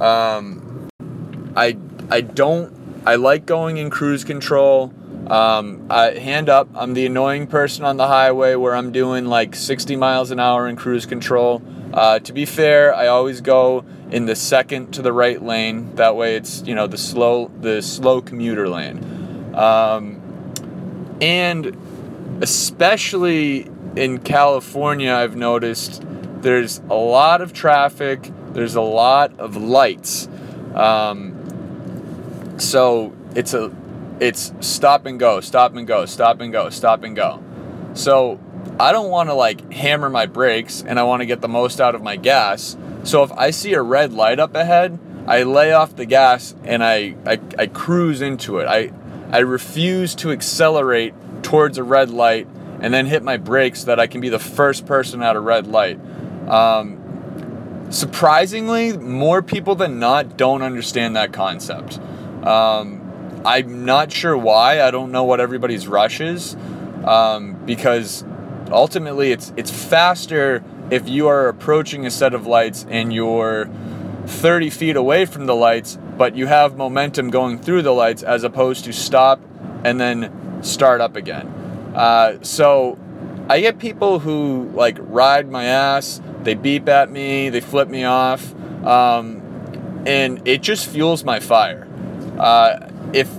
Um, 0.00 0.90
I 1.56 1.78
I 2.10 2.20
don't 2.20 2.74
I 3.06 3.14
like 3.14 3.46
going 3.46 3.78
in 3.78 3.88
cruise 3.88 4.22
control. 4.22 4.92
Um, 5.32 5.86
I, 5.88 6.10
hand 6.10 6.50
up, 6.50 6.68
I'm 6.74 6.92
the 6.92 7.06
annoying 7.06 7.46
person 7.46 7.86
on 7.86 7.96
the 7.96 8.06
highway 8.06 8.54
where 8.54 8.76
I'm 8.76 8.92
doing 8.92 9.24
like 9.24 9.56
60 9.56 9.96
miles 9.96 10.30
an 10.30 10.38
hour 10.38 10.68
in 10.68 10.76
cruise 10.76 11.06
control. 11.06 11.62
Uh, 11.94 12.18
to 12.18 12.34
be 12.34 12.44
fair, 12.44 12.94
I 12.94 13.06
always 13.06 13.40
go 13.40 13.82
in 14.10 14.26
the 14.26 14.36
second 14.36 14.92
to 14.92 15.00
the 15.00 15.10
right 15.10 15.42
lane. 15.42 15.94
That 15.94 16.16
way, 16.16 16.36
it's 16.36 16.62
you 16.66 16.74
know 16.74 16.86
the 16.86 16.98
slow 16.98 17.50
the 17.60 17.80
slow 17.80 18.20
commuter 18.20 18.68
lane. 18.68 19.54
Um, 19.54 20.20
and 21.22 21.78
especially 22.42 23.70
in 23.96 24.18
California, 24.18 25.14
I've 25.14 25.36
noticed 25.36 26.02
there's 26.42 26.80
a 26.90 26.94
lot 26.94 27.40
of 27.40 27.54
traffic. 27.54 28.30
There's 28.52 28.74
a 28.74 28.82
lot 28.82 29.38
of 29.38 29.56
lights. 29.56 30.28
Um, 30.74 31.38
so 32.58 33.14
it's 33.34 33.54
a 33.54 33.74
it's 34.22 34.52
stop 34.60 35.04
and 35.04 35.18
go, 35.18 35.40
stop 35.40 35.74
and 35.74 35.84
go, 35.84 36.06
stop 36.06 36.40
and 36.40 36.52
go, 36.52 36.70
stop 36.70 37.02
and 37.02 37.16
go. 37.16 37.42
So 37.94 38.38
I 38.78 38.92
don't 38.92 39.10
want 39.10 39.28
to 39.30 39.34
like 39.34 39.72
hammer 39.72 40.08
my 40.08 40.26
brakes 40.26 40.84
and 40.86 41.00
I 41.00 41.02
want 41.02 41.22
to 41.22 41.26
get 41.26 41.40
the 41.40 41.48
most 41.48 41.80
out 41.80 41.96
of 41.96 42.02
my 42.04 42.14
gas. 42.14 42.76
So 43.02 43.24
if 43.24 43.32
I 43.32 43.50
see 43.50 43.74
a 43.74 43.82
red 43.82 44.12
light 44.12 44.38
up 44.38 44.54
ahead, 44.54 44.96
I 45.26 45.42
lay 45.42 45.72
off 45.72 45.96
the 45.96 46.06
gas 46.06 46.54
and 46.62 46.84
I, 46.84 47.16
I, 47.26 47.40
I 47.58 47.66
cruise 47.66 48.22
into 48.22 48.58
it. 48.58 48.68
I, 48.68 48.92
I 49.32 49.40
refuse 49.40 50.14
to 50.16 50.30
accelerate 50.30 51.14
towards 51.42 51.76
a 51.76 51.82
red 51.82 52.08
light 52.08 52.46
and 52.80 52.94
then 52.94 53.06
hit 53.06 53.24
my 53.24 53.38
brakes 53.38 53.80
so 53.80 53.86
that 53.86 53.98
I 53.98 54.06
can 54.06 54.20
be 54.20 54.28
the 54.28 54.38
first 54.38 54.86
person 54.86 55.20
at 55.24 55.34
a 55.34 55.40
red 55.40 55.66
light. 55.66 55.98
Um, 56.48 57.88
surprisingly, 57.90 58.96
more 58.96 59.42
people 59.42 59.74
than 59.74 59.98
not 59.98 60.36
don't 60.36 60.62
understand 60.62 61.16
that 61.16 61.32
concept. 61.32 61.98
Um, 62.44 63.01
I'm 63.44 63.84
not 63.84 64.12
sure 64.12 64.36
why. 64.36 64.80
I 64.82 64.90
don't 64.90 65.10
know 65.10 65.24
what 65.24 65.40
everybody's 65.40 65.88
rush 65.88 66.20
is, 66.20 66.54
um, 67.04 67.54
because 67.66 68.24
ultimately 68.70 69.32
it's 69.32 69.52
it's 69.56 69.70
faster 69.70 70.62
if 70.90 71.08
you 71.08 71.28
are 71.28 71.48
approaching 71.48 72.06
a 72.06 72.10
set 72.10 72.34
of 72.34 72.46
lights 72.46 72.86
and 72.88 73.12
you're 73.12 73.68
30 74.26 74.70
feet 74.70 74.96
away 74.96 75.24
from 75.24 75.46
the 75.46 75.54
lights, 75.54 75.98
but 76.16 76.36
you 76.36 76.46
have 76.46 76.76
momentum 76.76 77.30
going 77.30 77.58
through 77.58 77.82
the 77.82 77.92
lights 77.92 78.22
as 78.22 78.44
opposed 78.44 78.84
to 78.84 78.92
stop 78.92 79.40
and 79.84 80.00
then 80.00 80.62
start 80.62 81.00
up 81.00 81.16
again. 81.16 81.46
Uh, 81.94 82.38
so 82.42 82.98
I 83.48 83.60
get 83.60 83.78
people 83.78 84.18
who 84.20 84.70
like 84.74 84.96
ride 85.00 85.48
my 85.48 85.64
ass, 85.64 86.20
they 86.42 86.54
beep 86.54 86.88
at 86.88 87.10
me, 87.10 87.48
they 87.48 87.60
flip 87.60 87.88
me 87.88 88.04
off, 88.04 88.54
um, 88.84 89.42
and 90.06 90.46
it 90.46 90.62
just 90.62 90.86
fuels 90.88 91.24
my 91.24 91.40
fire. 91.40 91.88
Uh, 92.38 92.88
if 93.12 93.30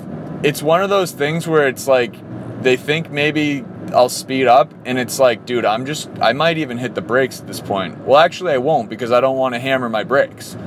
it's 0.44 0.62
one 0.62 0.82
of 0.82 0.90
those 0.90 1.12
things 1.12 1.48
where 1.48 1.68
it's 1.68 1.88
like 1.88 2.16
they 2.62 2.78
think 2.78 3.12
maybe 3.12 3.64
I'll 3.94 4.10
speed 4.10 4.48
up, 4.48 4.74
and 4.86 4.98
it's 4.98 5.20
like, 5.20 5.46
dude, 5.46 5.66
I'm 5.66 5.86
just, 5.86 6.10
I 6.22 6.34
might 6.34 6.58
even 6.58 6.78
hit 6.78 6.96
the 6.96 7.02
brakes 7.02 7.40
at 7.40 7.48
this 7.48 7.60
point. 7.60 8.00
Well, 8.00 8.18
actually, 8.18 8.54
I 8.54 8.58
won't 8.58 8.90
because 8.90 9.12
I 9.12 9.22
don't 9.22 9.38
want 9.38 9.54
to 9.56 9.60
hammer 9.60 9.90
my 9.90 10.04
brakes. 10.04 10.58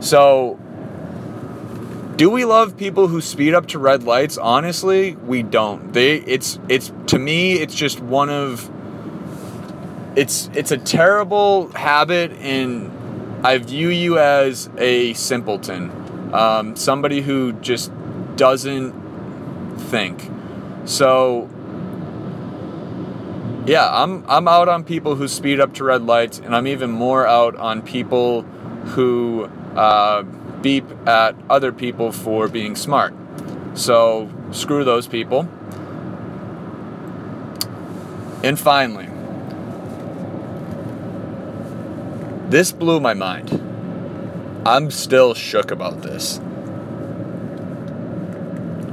So, 0.00 0.58
do 2.16 2.30
we 2.30 2.44
love 2.44 2.76
people 2.76 3.08
who 3.08 3.20
speed 3.20 3.54
up 3.54 3.66
to 3.68 3.78
red 3.78 4.02
lights? 4.02 4.36
Honestly, 4.36 5.16
we 5.16 5.42
don't. 5.42 5.92
They, 5.92 6.16
it's, 6.16 6.58
it's 6.68 6.92
to 7.06 7.18
me, 7.18 7.54
it's 7.54 7.74
just 7.74 8.00
one 8.00 8.28
of, 8.28 8.70
it's, 10.16 10.50
it's 10.54 10.70
a 10.70 10.78
terrible 10.78 11.68
habit, 11.72 12.32
and 12.32 12.90
I 13.46 13.58
view 13.58 13.88
you 13.88 14.18
as 14.18 14.68
a 14.78 15.14
simpleton, 15.14 16.34
um, 16.34 16.76
somebody 16.76 17.20
who 17.22 17.52
just 17.54 17.90
doesn't 18.36 18.92
think. 19.78 20.30
So, 20.84 21.48
yeah, 23.66 23.88
I'm 23.90 24.24
I'm 24.28 24.46
out 24.48 24.68
on 24.68 24.84
people 24.84 25.14
who 25.14 25.28
speed 25.28 25.60
up 25.60 25.74
to 25.74 25.84
red 25.84 26.02
lights, 26.02 26.38
and 26.38 26.54
I'm 26.54 26.66
even 26.66 26.90
more 26.90 27.26
out 27.26 27.56
on 27.56 27.82
people 27.82 28.42
who 28.94 29.44
uh, 29.76 30.22
beep 30.60 30.84
at 31.06 31.34
other 31.48 31.72
people 31.72 32.12
for 32.12 32.48
being 32.48 32.76
smart. 32.76 33.14
So 33.74 34.30
screw 34.52 34.84
those 34.84 35.06
people. 35.06 35.48
And 38.42 38.58
finally, 38.58 39.08
this 42.50 42.72
blew 42.72 43.00
my 43.00 43.14
mind. 43.14 43.60
I'm 44.66 44.90
still 44.90 45.34
shook 45.34 45.70
about 45.70 46.02
this. 46.02 46.40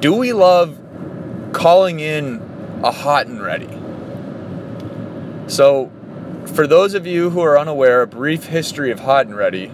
Do 0.02 0.16
we 0.16 0.34
love 0.34 0.80
calling 1.54 2.00
in 2.00 2.42
a 2.84 2.92
hot 2.92 3.28
and 3.28 3.40
ready? 3.40 3.70
So, 5.46 5.92
for 6.56 6.66
those 6.66 6.96
of 6.96 7.06
you 7.06 7.30
who 7.30 7.42
are 7.42 7.60
unaware, 7.60 8.02
a 8.02 8.08
brief 8.08 8.46
history 8.46 8.90
of 8.90 9.02
Hot 9.02 9.28
and 9.28 9.36
Ready. 9.36 9.68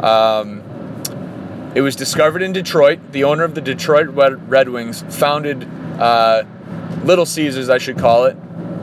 Um, 0.00 0.62
it 1.74 1.80
was 1.80 1.96
discovered 1.96 2.42
in 2.42 2.52
Detroit. 2.52 3.12
The 3.12 3.24
owner 3.24 3.44
of 3.44 3.54
the 3.54 3.62
Detroit 3.62 4.08
Red 4.08 4.68
Wings 4.68 5.04
founded 5.08 5.66
uh, 5.98 6.42
Little 7.04 7.24
Caesars, 7.24 7.70
I 7.70 7.78
should 7.78 7.96
call 7.96 8.26
it. 8.26 8.36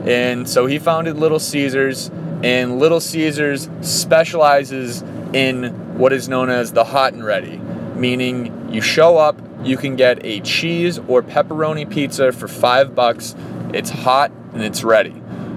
And 0.08 0.48
so 0.48 0.66
he 0.66 0.80
founded 0.80 1.16
Little 1.16 1.38
Caesars, 1.38 2.10
and 2.42 2.80
Little 2.80 3.00
Caesars 3.00 3.70
specializes 3.80 5.02
in 5.32 5.98
what 5.98 6.12
is 6.12 6.28
known 6.28 6.50
as 6.50 6.72
the 6.72 6.82
hot 6.82 7.12
and 7.12 7.24
ready, 7.24 7.58
meaning 7.94 8.72
you 8.72 8.80
show 8.80 9.18
up, 9.18 9.40
you 9.62 9.76
can 9.76 9.96
get 9.96 10.24
a 10.24 10.40
cheese 10.40 10.98
or 10.98 11.22
pepperoni 11.22 11.88
pizza 11.88 12.32
for 12.32 12.48
five 12.48 12.94
bucks. 12.94 13.34
It's 13.72 13.90
hot 13.90 14.32
and 14.52 14.62
it's 14.62 14.82
ready. 14.82 15.14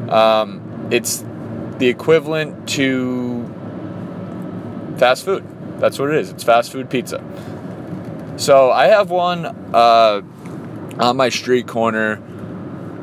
Um, 0.10 0.90
it's 0.92 1.24
the 1.78 1.88
equivalent 1.88 2.70
to 2.70 3.46
fast 4.98 5.26
food. 5.26 5.44
That's 5.80 6.00
what 6.00 6.10
it 6.10 6.16
is. 6.16 6.30
It's 6.30 6.44
fast 6.44 6.72
food 6.72 6.90
pizza. 6.90 7.24
So 8.38 8.72
I 8.72 8.88
have 8.88 9.10
one 9.10 9.46
uh, 9.46 10.22
on 11.00 11.18
my 11.18 11.30
street 11.30 11.68
corner, 11.68 12.22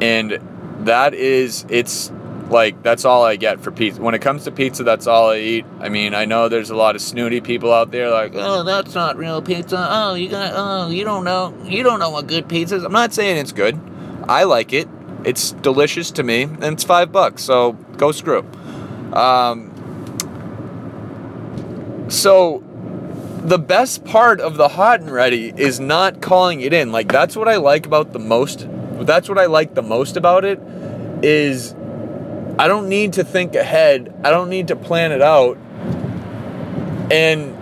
and 0.01 0.39
that 0.87 1.15
is 1.15 1.65
it's 1.69 2.11
like 2.51 2.83
that's 2.83 3.05
all 3.05 3.25
I 3.25 3.37
get 3.37 3.61
for 3.61 3.71
pizza. 3.71 4.03
When 4.03 4.15
it 4.15 4.21
comes 4.21 4.45
to 4.45 4.51
pizza, 4.51 4.83
that's 4.85 5.07
all 5.07 5.31
I 5.31 5.39
eat. 5.39 5.65
I 5.79 5.89
mean, 5.89 6.15
I 6.15 6.25
know 6.25 6.49
there's 6.49 6.71
a 6.71 6.77
lot 6.77 6.97
of 6.97 7.03
snooty 7.03 7.41
people 7.41 7.73
out 7.73 7.91
there 7.91 8.11
like, 8.11 8.33
oh, 8.35 8.63
that's 8.65 8.95
not 8.95 9.17
real 9.17 9.41
pizza. 9.41 9.89
Oh, 9.91 10.15
you 10.15 10.29
got, 10.29 10.53
oh, 10.55 10.91
you 10.91 11.05
don't 11.05 11.25
know, 11.25 11.57
you 11.65 11.83
don't 11.83 12.01
know 12.01 12.11
what 12.11 12.27
good 12.27 12.49
pizza 12.49 12.77
is. 12.77 12.85
I'm 12.85 12.93
not 12.93 13.15
saying 13.15 13.37
it's 13.37 13.53
good. 13.53 13.79
I 14.29 14.45
like 14.45 14.73
it. 14.73 14.89
It's 15.25 15.53
delicious 15.53 16.11
to 16.13 16.23
me, 16.23 16.43
and 16.43 16.65
it's 16.65 16.85
five 16.85 17.13
bucks. 17.13 17.43
So 17.43 17.73
go 17.97 18.13
screw. 18.13 18.41
Um, 19.13 19.69
so 22.09 22.65
the 23.45 23.59
best 23.59 24.05
part 24.05 24.41
of 24.41 24.57
the 24.57 24.69
hot 24.69 25.01
and 25.01 25.11
ready 25.11 25.53
is 25.57 25.81
not 25.81 26.21
calling 26.21 26.61
it 26.61 26.73
in. 26.73 26.93
Like 26.93 27.11
that's 27.11 27.37
what 27.37 27.49
I 27.49 27.57
like 27.57 27.87
about 27.87 28.13
the 28.13 28.19
most. 28.19 28.67
That's 29.01 29.29
what 29.29 29.39
I 29.39 29.47
like 29.47 29.75
the 29.75 29.83
most 29.83 30.17
about 30.17 30.45
it 30.45 30.61
is 31.23 31.75
I 32.61 32.69
don't 32.69 32.91
need 32.91 33.15
to 33.15 33.25
think 33.25 33.55
ahead. 33.55 34.15
I 34.23 34.29
don't 34.29 34.51
need 34.51 34.69
to 34.69 34.77
plan 34.77 35.13
it 35.13 35.23
out. 35.23 35.57
And 37.11 37.57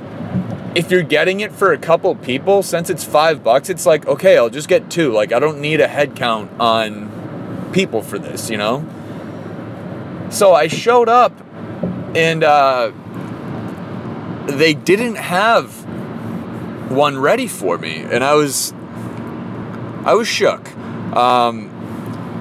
if 0.77 0.91
you're 0.91 1.05
getting 1.05 1.39
it 1.39 1.53
for 1.53 1.73
a 1.73 1.79
couple 1.79 2.17
people, 2.17 2.65
since 2.65 2.91
it's 2.91 3.05
five 3.05 3.45
bucks, 3.45 3.71
it's 3.71 3.87
like 3.87 4.09
okay, 4.09 4.37
I'll 4.37 4.51
just 4.51 4.69
get 4.69 4.91
two. 4.91 5.13
Like 5.13 5.33
I 5.33 5.39
don't 5.39 5.61
need 5.61 5.81
a 5.81 5.87
head 5.87 6.17
count 6.17 6.51
on 6.59 7.71
people 7.73 8.03
for 8.03 8.19
this, 8.19 8.51
you 8.51 8.57
know? 8.57 8.85
So 10.31 10.53
I 10.53 10.67
showed 10.67 11.09
up 11.09 11.33
and 12.17 12.43
uh, 12.43 12.91
they 14.47 14.75
didn't 14.75 15.15
have 15.15 15.71
one 16.91 17.17
ready 17.19 17.47
for 17.47 17.79
me. 17.79 18.01
And 18.01 18.25
I 18.25 18.35
was, 18.35 18.73
I 20.05 20.15
was 20.15 20.27
shook. 20.27 20.77
Um, 21.15 21.78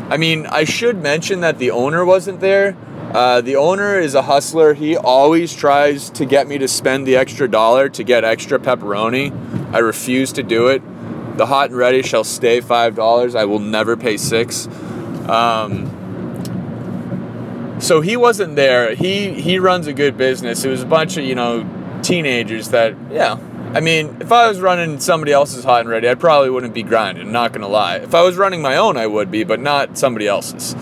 I 0.09 0.17
mean, 0.17 0.45
I 0.45 0.63
should 0.63 1.01
mention 1.01 1.41
that 1.41 1.59
the 1.59 1.71
owner 1.71 2.05
wasn't 2.05 2.39
there. 2.39 2.77
Uh, 3.13 3.41
the 3.41 3.55
owner 3.55 3.99
is 3.99 4.15
a 4.15 4.21
hustler. 4.21 4.73
He 4.73 4.95
always 4.95 5.53
tries 5.53 6.09
to 6.11 6.25
get 6.25 6.47
me 6.47 6.57
to 6.57 6.67
spend 6.67 7.07
the 7.07 7.15
extra 7.15 7.49
dollar 7.49 7.89
to 7.89 8.03
get 8.03 8.23
extra 8.23 8.59
pepperoni. 8.59 9.33
I 9.73 9.79
refuse 9.79 10.31
to 10.33 10.43
do 10.43 10.67
it. 10.67 10.81
The 11.37 11.45
hot 11.45 11.69
and 11.69 11.77
ready 11.77 12.01
shall 12.01 12.23
stay 12.23 12.61
five 12.61 12.95
dollars. 12.95 13.35
I 13.35 13.45
will 13.45 13.59
never 13.59 13.95
pay 13.95 14.17
six. 14.17 14.67
Um, 15.27 15.93
so 17.79 18.01
he 18.01 18.17
wasn't 18.17 18.55
there. 18.55 18.95
He 18.95 19.39
he 19.39 19.59
runs 19.59 19.87
a 19.87 19.93
good 19.93 20.17
business. 20.17 20.63
It 20.63 20.69
was 20.69 20.83
a 20.83 20.85
bunch 20.85 21.17
of 21.17 21.23
you 21.23 21.35
know 21.35 21.99
teenagers 22.01 22.69
that 22.69 22.95
yeah. 23.11 23.37
I 23.73 23.79
mean, 23.81 24.17
if 24.21 24.31
I 24.31 24.47
was 24.47 24.59
running 24.59 24.99
somebody 24.99 25.31
else's 25.31 25.63
hot 25.63 25.81
and 25.81 25.89
ready, 25.89 26.09
I 26.09 26.15
probably 26.15 26.49
wouldn't 26.49 26.73
be 26.73 26.83
grinding. 26.83 27.31
Not 27.31 27.53
gonna 27.53 27.67
lie. 27.67 27.97
If 27.97 28.15
I 28.15 28.21
was 28.23 28.37
running 28.37 28.61
my 28.61 28.77
own, 28.77 28.97
I 28.97 29.07
would 29.07 29.29
be, 29.29 29.43
but 29.43 29.59
not 29.59 29.97
somebody 29.97 30.25
else's. 30.27 30.73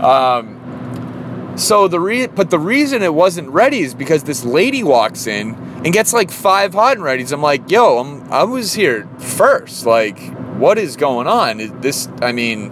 Um, 0.00 1.54
so 1.56 1.88
the 1.88 1.98
re- 2.00 2.26
but 2.28 2.50
the 2.50 2.58
reason 2.58 3.02
it 3.02 3.12
wasn't 3.12 3.48
ready 3.48 3.80
is 3.80 3.92
because 3.94 4.22
this 4.24 4.44
lady 4.44 4.82
walks 4.82 5.26
in 5.26 5.54
and 5.84 5.92
gets 5.92 6.12
like 6.12 6.30
five 6.30 6.74
hot 6.74 6.96
and 6.96 7.04
readies. 7.04 7.32
I'm 7.32 7.42
like, 7.42 7.70
yo, 7.70 7.98
I'm 7.98 8.32
I 8.32 8.44
was 8.44 8.74
here 8.74 9.08
first. 9.18 9.84
Like, 9.84 10.18
what 10.58 10.78
is 10.78 10.96
going 10.96 11.26
on? 11.26 11.60
Is 11.60 11.72
this 11.80 12.08
I 12.22 12.32
mean, 12.32 12.70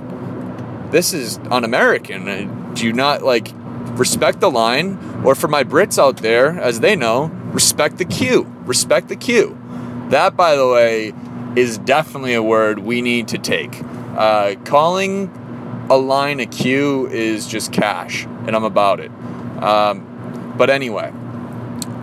this 0.91 1.13
is 1.13 1.39
un-American. 1.51 2.29
Uh, 2.29 2.73
Do 2.75 2.87
you 2.87 2.93
not 2.93 3.23
like 3.23 3.49
respect 3.99 4.41
the 4.41 4.51
line? 4.51 4.99
Or 5.25 5.35
for 5.35 5.49
my 5.49 5.65
Brits 5.65 5.99
out 5.99 6.19
there, 6.19 6.49
as 6.61 6.81
they 6.81 6.95
know, 6.95 7.27
respect 7.53 7.99
the 7.99 8.05
queue. 8.05 8.54
Respect 8.67 9.09
the 9.09 9.17
queue. 9.17 9.59
That, 10.11 10.37
by 10.37 10.57
the 10.57 10.67
way, 10.69 11.13
is 11.57 11.79
definitely 11.79 12.35
a 12.35 12.43
word 12.43 12.79
we 12.81 13.03
need 13.03 13.29
to 13.29 13.39
take. 13.39 13.81
Uh, 14.17 14.55
calling 14.65 15.31
a 15.91 15.97
line 15.97 16.41
a 16.41 16.47
queue 16.47 17.09
is 17.09 17.47
just 17.47 17.73
cash, 17.73 18.25
and 18.25 18.57
I'm 18.57 18.65
about 18.65 19.01
it. 19.01 19.11
Um, 19.63 20.55
but 20.57 20.71
anyway, 20.71 21.13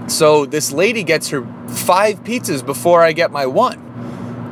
so 0.08 0.46
this 0.46 0.72
lady 0.72 1.04
gets 1.04 1.30
her 1.30 1.46
five 1.68 2.24
pizzas 2.24 2.66
before 2.66 3.02
I 3.02 3.14
get 3.14 3.32
my 3.32 3.46
one, 3.46 3.80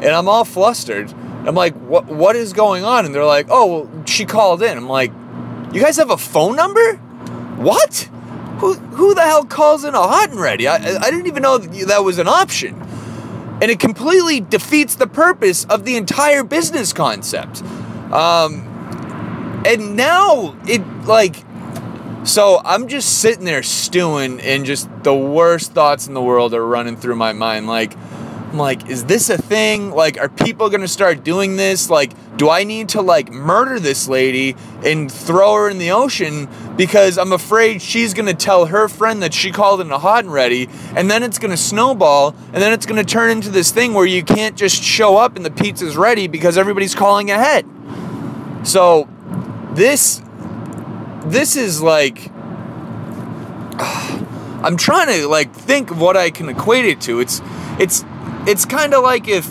and 0.02 0.10
I'm 0.10 0.28
all 0.28 0.46
flustered. 0.46 1.14
I'm 1.46 1.56
like, 1.56 1.74
"What? 1.76 2.06
What 2.06 2.36
is 2.36 2.54
going 2.54 2.84
on?" 2.84 3.06
And 3.06 3.14
they're 3.14 3.26
like, 3.26 3.48
"Oh, 3.50 3.66
well, 3.66 4.06
she 4.06 4.26
called 4.26 4.62
in." 4.62 4.78
I'm 4.78 4.90
like, 4.90 5.12
"You 5.74 5.82
guys 5.82 5.98
have 5.98 6.12
a 6.12 6.18
phone 6.18 6.56
number? 6.56 6.96
What? 7.58 8.10
Who? 8.60 8.74
Who 8.74 9.14
the 9.14 9.22
hell 9.22 9.46
calls 9.46 9.84
in 9.84 9.96
a 9.96 10.02
hot 10.02 10.30
and 10.32 10.40
ready? 10.40 10.68
I, 10.68 10.76
I 10.76 11.12
didn't 11.12 11.28
even 11.28 11.44
know 11.44 11.58
that 11.58 12.04
was 12.04 12.20
an 12.20 12.28
option." 12.28 12.76
And 13.62 13.70
it 13.70 13.80
completely 13.80 14.40
defeats 14.40 14.96
the 14.96 15.08
purpose 15.08 15.66
of 15.66 15.84
the 15.84 15.98
entire 15.98 16.44
business 16.44 16.94
concept. 16.94 17.62
Um, 18.12 18.70
and 19.66 19.96
now 19.96 20.56
it 20.68 20.82
like 21.06 21.36
so 22.24 22.62
i'm 22.66 22.88
just 22.88 23.20
sitting 23.20 23.46
there 23.46 23.64
stewing 23.64 24.40
and 24.42 24.66
just 24.66 24.90
the 25.04 25.16
worst 25.16 25.74
thoughts 25.74 26.08
in 26.08 26.14
the 26.14 26.22
world 26.22 26.54
are 26.54 26.66
running 26.66 26.96
through 26.96 27.16
my 27.16 27.34
mind 27.34 27.68
like 27.68 27.94
i'm 28.52 28.58
like 28.58 28.90
is 28.90 29.06
this 29.06 29.30
a 29.30 29.38
thing? 29.38 29.92
Like 29.92 30.18
are 30.18 30.30
people 30.30 30.70
gonna 30.70 30.88
start 30.88 31.24
doing 31.24 31.56
this? 31.56 31.90
Like 31.90 32.14
do 32.38 32.50
i 32.50 32.64
need 32.64 32.90
to 32.90 33.02
like 33.02 33.32
murder 33.32 33.80
this 33.80 34.08
lady 34.08 34.56
and 34.84 35.12
throw 35.12 35.56
her 35.56 35.70
in 35.70 35.78
the 35.78 35.92
ocean? 35.92 36.48
Because 36.76 37.18
i'm 37.18 37.32
afraid 37.32 37.82
she's 37.82 38.14
gonna 38.14 38.34
tell 38.34 38.68
her 38.68 38.88
friend 38.88 39.22
that 39.24 39.34
she 39.34 39.52
called 39.52 39.82
in 39.82 39.92
a 39.92 40.00
hot 40.00 40.24
and 40.24 40.34
ready 40.34 40.70
and 40.96 41.10
then 41.10 41.24
it's 41.24 41.38
gonna 41.38 41.58
snowball 41.58 42.36
and 42.54 42.56
then 42.56 42.74
it's 42.74 42.86
gonna 42.86 43.04
turn 43.04 43.32
into 43.32 43.50
this 43.50 43.72
thing 43.72 43.94
where 43.94 44.06
you 44.06 44.24
can't 44.24 44.56
just 44.56 44.82
show 44.82 45.18
up 45.18 45.36
and 45.36 45.46
the 45.46 45.52
pizza's 45.52 45.96
ready 45.96 46.28
because 46.28 46.58
everybody's 46.58 46.96
calling 46.96 47.30
ahead. 47.32 47.66
So 48.64 49.08
this 49.74 50.22
this 51.26 51.56
is 51.56 51.82
like 51.82 52.32
I'm 54.62 54.76
trying 54.76 55.08
to 55.08 55.28
like 55.28 55.54
think 55.54 55.92
of 55.92 56.02
what 56.02 56.18
I 56.18 56.32
can 56.32 56.50
equate 56.50 56.86
it 56.86 57.00
to. 57.02 57.20
It's 57.20 57.42
it's 57.80 58.04
it's 58.48 58.66
kind 58.66 58.94
of 58.94 59.04
like 59.04 59.28
if 59.28 59.48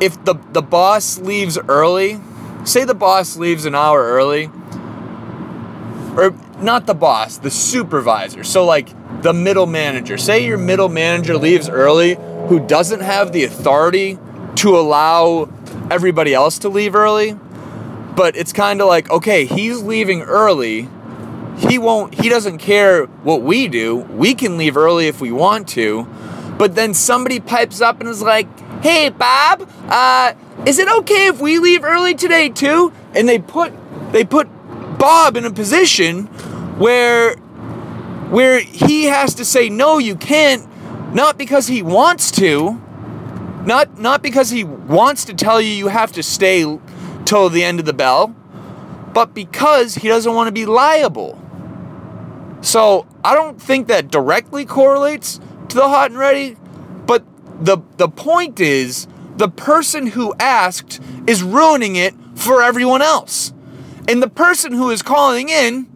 if 0.00 0.22
the 0.24 0.34
the 0.52 0.62
boss 0.62 1.18
leaves 1.18 1.58
early, 1.68 2.20
say 2.64 2.84
the 2.84 2.94
boss 2.94 3.36
leaves 3.36 3.64
an 3.64 3.74
hour 3.74 4.02
early 4.02 4.50
or 6.16 6.34
not 6.60 6.86
the 6.86 6.94
boss, 6.94 7.38
the 7.38 7.50
supervisor. 7.50 8.44
So 8.44 8.64
like 8.64 8.88
the 9.22 9.32
middle 9.32 9.66
manager. 9.66 10.18
Say 10.18 10.46
your 10.46 10.58
middle 10.58 10.88
manager 10.88 11.36
leaves 11.36 11.68
early 11.68 12.16
who 12.48 12.60
doesn't 12.66 13.00
have 13.00 13.32
the 13.32 13.44
authority 13.44 14.18
to 14.56 14.76
allow 14.76 15.48
everybody 15.90 16.32
else 16.32 16.58
to 16.60 16.68
leave 16.68 16.94
early 16.94 17.36
but 18.16 18.34
it's 18.34 18.52
kind 18.52 18.80
of 18.80 18.88
like 18.88 19.08
okay 19.10 19.44
he's 19.44 19.82
leaving 19.82 20.22
early 20.22 20.88
he 21.58 21.78
won't 21.78 22.14
he 22.14 22.28
doesn't 22.28 22.58
care 22.58 23.04
what 23.22 23.42
we 23.42 23.68
do 23.68 23.96
we 23.96 24.34
can 24.34 24.56
leave 24.56 24.76
early 24.76 25.06
if 25.06 25.20
we 25.20 25.30
want 25.30 25.68
to 25.68 26.08
but 26.58 26.74
then 26.74 26.94
somebody 26.94 27.40
pipes 27.40 27.80
up 27.80 28.00
and 28.00 28.08
is 28.08 28.22
like 28.22 28.46
hey 28.82 29.08
bob 29.08 29.68
uh, 29.88 30.32
is 30.64 30.78
it 30.78 30.88
okay 30.88 31.26
if 31.26 31.40
we 31.40 31.58
leave 31.58 31.84
early 31.84 32.14
today 32.14 32.48
too 32.48 32.92
and 33.14 33.28
they 33.28 33.38
put 33.38 33.72
they 34.12 34.24
put 34.24 34.48
bob 34.98 35.36
in 35.36 35.44
a 35.44 35.50
position 35.50 36.26
where 36.78 37.36
where 38.30 38.60
he 38.60 39.04
has 39.04 39.34
to 39.34 39.44
say 39.44 39.68
no 39.68 39.98
you 39.98 40.16
can't 40.16 40.66
not 41.14 41.38
because 41.38 41.66
he 41.66 41.82
wants 41.82 42.30
to 42.30 42.80
not 43.66 43.98
not 43.98 44.22
because 44.22 44.50
he 44.50 44.64
wants 44.64 45.24
to 45.24 45.34
tell 45.34 45.60
you 45.60 45.70
you 45.70 45.88
have 45.88 46.12
to 46.12 46.22
stay 46.22 46.78
till 47.24 47.50
the 47.50 47.64
end 47.64 47.80
of 47.80 47.84
the 47.84 47.92
bell, 47.92 48.34
but 49.12 49.34
because 49.34 49.96
he 49.96 50.08
doesn't 50.08 50.32
want 50.32 50.46
to 50.46 50.52
be 50.52 50.64
liable. 50.64 51.38
So 52.60 53.06
I 53.24 53.34
don't 53.34 53.60
think 53.60 53.88
that 53.88 54.10
directly 54.10 54.64
correlates 54.64 55.40
to 55.68 55.76
the 55.76 55.88
hot 55.88 56.10
and 56.10 56.18
ready, 56.18 56.56
but 57.06 57.24
the 57.60 57.78
the 57.96 58.08
point 58.08 58.60
is 58.60 59.06
the 59.36 59.48
person 59.48 60.08
who 60.08 60.34
asked 60.38 61.00
is 61.26 61.42
ruining 61.42 61.96
it 61.96 62.14
for 62.34 62.62
everyone 62.62 63.02
else. 63.02 63.52
And 64.08 64.22
the 64.22 64.28
person 64.28 64.72
who 64.72 64.90
is 64.90 65.02
calling 65.02 65.48
in 65.48 65.88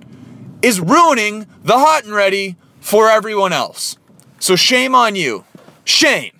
is 0.62 0.80
ruining 0.80 1.46
the 1.62 1.78
hot 1.78 2.04
and 2.04 2.12
ready 2.12 2.56
for 2.80 3.08
everyone 3.08 3.52
else. 3.52 3.96
So 4.38 4.56
shame 4.56 4.94
on 4.94 5.14
you. 5.14 5.44
Shame. 5.84 6.32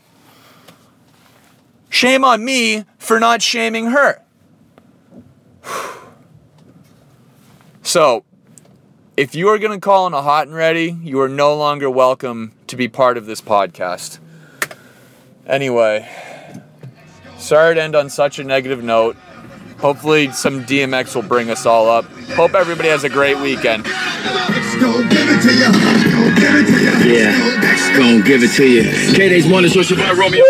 Shame 1.89 2.25
on 2.25 2.45
me 2.45 2.85
for 2.99 3.21
not 3.21 3.43
shaming 3.43 3.87
her. 3.87 4.23
So, 7.83 8.25
if 9.21 9.35
you 9.35 9.49
are 9.49 9.59
going 9.59 9.79
to 9.79 9.79
call 9.79 10.07
in 10.07 10.15
a 10.15 10.23
hot 10.23 10.47
and 10.47 10.57
ready, 10.57 10.97
you 11.03 11.21
are 11.21 11.29
no 11.29 11.55
longer 11.55 11.91
welcome 11.91 12.53
to 12.67 12.75
be 12.75 12.89
part 12.89 13.19
of 13.19 13.27
this 13.27 13.43
podcast. 13.43 14.19
Anyway, 15.47 16.09
sorry 17.37 17.75
to 17.75 17.83
end 17.83 17.95
on 17.95 18.09
such 18.09 18.39
a 18.39 18.45
negative 18.45 18.83
note. 18.83 19.19
Hopefully, 19.77 20.33
some 20.33 20.65
DMX 20.65 21.15
will 21.15 21.21
bring 21.21 21.51
us 21.51 21.67
all 21.67 21.87
up. 21.87 22.07
Hope 22.31 22.55
everybody 22.55 22.89
has 22.89 23.05
a 23.05 23.11
great 23.11 23.37
weekend. 23.37 23.85
Yeah, 27.05 27.37
gonna 27.99 28.23
give 28.23 28.43
it 28.43 28.57
to 28.57 28.67
you. 28.67 28.85
K-Day's 29.15 29.47
one 29.47 29.67
is 29.67 29.75
your 29.75 29.85
Romeo. 30.17 30.45